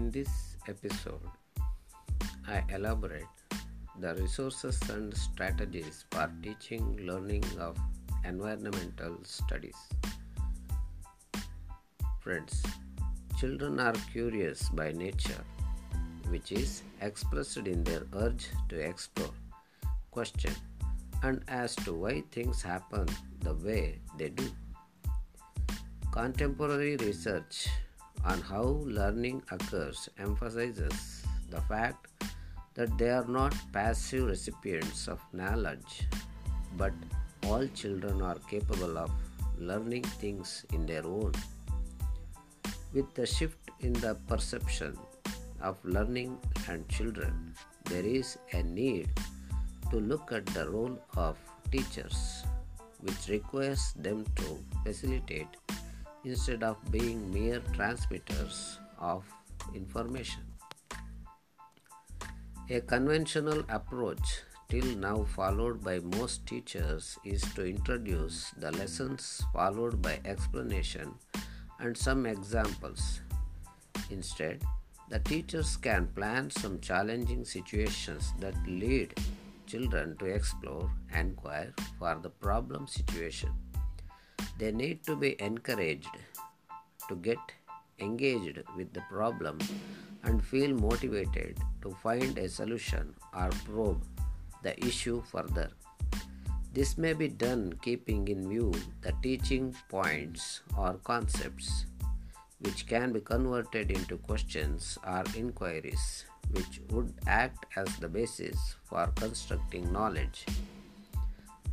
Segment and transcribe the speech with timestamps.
[0.00, 1.20] this episode,
[2.48, 3.36] I elaborate
[4.00, 7.76] the resources and strategies for teaching learning of
[8.24, 9.76] environmental studies.
[12.20, 12.62] Friends,
[13.38, 15.44] children are curious by nature,
[16.28, 19.34] which is expressed in their urge to explore,
[20.10, 20.54] question,
[21.22, 23.06] and as to why things happen
[23.40, 24.50] the way they do.
[26.12, 27.68] Contemporary research
[28.24, 28.62] on how
[28.98, 32.06] learning occurs emphasizes the fact
[32.74, 36.08] that they are not passive recipients of knowledge,
[36.76, 36.92] but
[37.46, 39.10] all children are capable of
[39.58, 41.32] learning things in their own.
[42.92, 44.96] With the shift in the perception
[45.60, 47.54] of learning and children,
[47.84, 49.08] there is a need
[49.90, 51.36] to look at the role of
[51.70, 52.44] teachers,
[53.00, 55.48] which requires them to facilitate
[56.24, 59.24] instead of being mere transmitters of
[59.74, 60.42] information.
[62.70, 70.00] A conventional approach till now followed by most teachers is to introduce the lessons followed
[70.00, 71.14] by explanation
[71.80, 73.20] and some examples.
[74.10, 74.62] Instead,
[75.10, 79.12] the teachers can plan some challenging situations that lead
[79.66, 83.50] children to explore, inquire for the problem situation
[84.58, 86.16] they need to be encouraged
[87.08, 87.38] to get
[87.98, 89.58] engaged with the problem
[90.24, 94.04] and feel motivated to find a solution or probe
[94.62, 95.70] the issue further.
[96.72, 101.86] This may be done keeping in view the teaching points or concepts
[102.60, 109.06] which can be converted into questions or inquiries which would act as the basis for
[109.16, 110.46] constructing knowledge.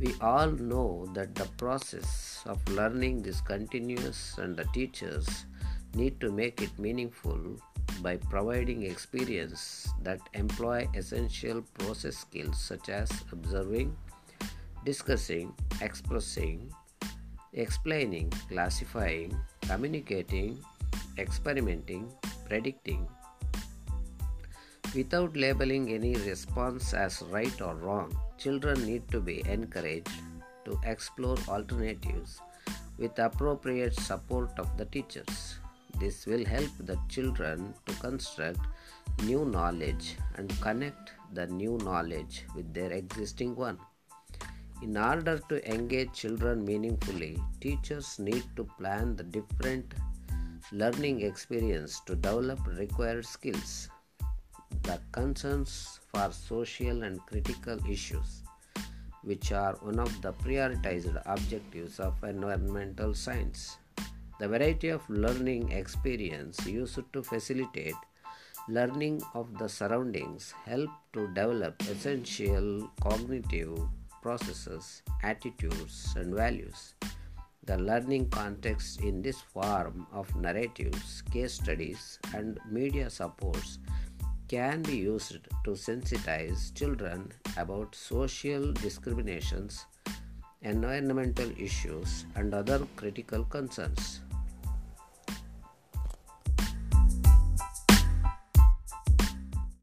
[0.00, 5.44] We all know that the process of learning is continuous and the teachers
[5.94, 7.60] need to make it meaningful
[8.00, 13.94] by providing experience that employ essential process skills such as observing,
[14.86, 15.52] discussing,
[15.82, 16.72] expressing,
[17.52, 19.36] explaining, classifying,
[19.68, 20.64] communicating,
[21.18, 22.10] experimenting,
[22.48, 23.06] predicting,
[24.94, 30.10] without labeling any response as right or wrong children need to be encouraged
[30.64, 32.40] to explore alternatives
[32.98, 35.58] with appropriate support of the teachers.
[35.98, 38.60] This will help the children to construct
[39.24, 43.78] new knowledge and connect the new knowledge with their existing one.
[44.82, 49.94] In order to engage children meaningfully, teachers need to plan the different
[50.72, 53.90] learning experience to develop required skills.
[54.82, 58.42] The concerns for social and critical issues,
[59.22, 63.76] which are one of the prioritized objectives of environmental science.
[64.38, 67.94] The variety of learning experience used to facilitate
[68.68, 73.76] learning of the surroundings help to develop essential cognitive
[74.22, 76.94] processes, attitudes, and values.
[77.64, 83.78] The learning context in this form of narratives, case studies, and media supports
[84.50, 89.86] can be used to sensitize children about social discriminations,
[90.62, 94.22] environmental issues, and other critical concerns.